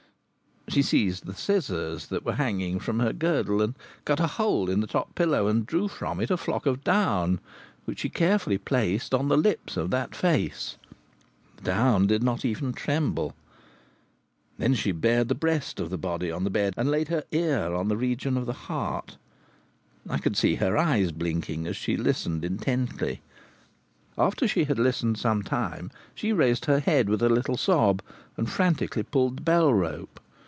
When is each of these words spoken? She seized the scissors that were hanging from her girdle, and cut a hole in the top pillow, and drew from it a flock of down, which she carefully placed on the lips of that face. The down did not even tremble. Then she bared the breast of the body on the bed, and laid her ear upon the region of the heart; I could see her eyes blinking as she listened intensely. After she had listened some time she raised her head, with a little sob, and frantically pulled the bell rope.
She 0.67 0.83
seized 0.83 1.25
the 1.25 1.33
scissors 1.35 2.07
that 2.07 2.23
were 2.23 2.35
hanging 2.35 2.79
from 2.79 3.01
her 3.01 3.11
girdle, 3.11 3.61
and 3.61 3.75
cut 4.05 4.21
a 4.21 4.27
hole 4.27 4.69
in 4.69 4.79
the 4.79 4.87
top 4.87 5.15
pillow, 5.15 5.47
and 5.47 5.65
drew 5.67 5.89
from 5.89 6.21
it 6.21 6.31
a 6.31 6.37
flock 6.37 6.65
of 6.65 6.81
down, 6.81 7.41
which 7.83 7.99
she 7.99 8.07
carefully 8.09 8.57
placed 8.57 9.13
on 9.13 9.27
the 9.27 9.35
lips 9.35 9.75
of 9.75 9.89
that 9.91 10.15
face. 10.15 10.77
The 11.57 11.63
down 11.63 12.07
did 12.07 12.23
not 12.23 12.45
even 12.45 12.71
tremble. 12.71 13.35
Then 14.57 14.73
she 14.73 14.93
bared 14.93 15.27
the 15.27 15.35
breast 15.35 15.81
of 15.81 15.89
the 15.89 15.97
body 15.97 16.31
on 16.31 16.45
the 16.45 16.49
bed, 16.49 16.73
and 16.77 16.89
laid 16.89 17.09
her 17.09 17.25
ear 17.33 17.73
upon 17.73 17.89
the 17.89 17.97
region 17.97 18.37
of 18.37 18.45
the 18.45 18.53
heart; 18.53 19.17
I 20.09 20.19
could 20.19 20.37
see 20.37 20.55
her 20.55 20.77
eyes 20.77 21.11
blinking 21.11 21.67
as 21.67 21.75
she 21.75 21.97
listened 21.97 22.45
intensely. 22.45 23.19
After 24.17 24.47
she 24.47 24.63
had 24.63 24.79
listened 24.79 25.17
some 25.17 25.43
time 25.43 25.91
she 26.15 26.31
raised 26.31 26.63
her 26.65 26.79
head, 26.79 27.09
with 27.09 27.21
a 27.21 27.27
little 27.27 27.57
sob, 27.57 28.01
and 28.37 28.49
frantically 28.49 29.03
pulled 29.03 29.39
the 29.39 29.43
bell 29.43 29.73
rope. 29.73 30.17